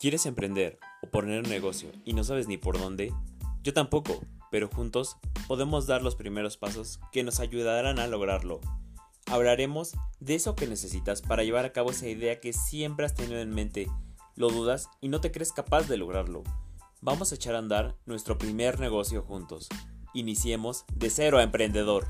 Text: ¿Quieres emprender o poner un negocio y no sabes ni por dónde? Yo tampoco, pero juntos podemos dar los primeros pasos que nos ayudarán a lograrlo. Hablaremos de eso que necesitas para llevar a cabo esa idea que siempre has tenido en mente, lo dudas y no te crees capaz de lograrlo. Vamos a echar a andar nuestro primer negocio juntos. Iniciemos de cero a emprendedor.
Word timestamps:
¿Quieres 0.00 0.26
emprender 0.26 0.78
o 1.02 1.10
poner 1.10 1.42
un 1.42 1.50
negocio 1.50 1.90
y 2.04 2.12
no 2.12 2.22
sabes 2.22 2.46
ni 2.46 2.56
por 2.56 2.78
dónde? 2.78 3.12
Yo 3.64 3.74
tampoco, 3.74 4.20
pero 4.48 4.68
juntos 4.68 5.16
podemos 5.48 5.88
dar 5.88 6.02
los 6.02 6.14
primeros 6.14 6.56
pasos 6.56 7.00
que 7.10 7.24
nos 7.24 7.40
ayudarán 7.40 7.98
a 7.98 8.06
lograrlo. 8.06 8.60
Hablaremos 9.26 9.96
de 10.20 10.36
eso 10.36 10.54
que 10.54 10.68
necesitas 10.68 11.20
para 11.20 11.42
llevar 11.42 11.64
a 11.64 11.72
cabo 11.72 11.90
esa 11.90 12.06
idea 12.06 12.38
que 12.38 12.52
siempre 12.52 13.06
has 13.06 13.14
tenido 13.16 13.40
en 13.40 13.50
mente, 13.50 13.88
lo 14.36 14.50
dudas 14.50 14.88
y 15.00 15.08
no 15.08 15.20
te 15.20 15.32
crees 15.32 15.50
capaz 15.50 15.88
de 15.88 15.96
lograrlo. 15.96 16.44
Vamos 17.00 17.32
a 17.32 17.34
echar 17.34 17.56
a 17.56 17.58
andar 17.58 17.96
nuestro 18.06 18.38
primer 18.38 18.78
negocio 18.78 19.22
juntos. 19.22 19.68
Iniciemos 20.14 20.84
de 20.94 21.10
cero 21.10 21.38
a 21.38 21.42
emprendedor. 21.42 22.06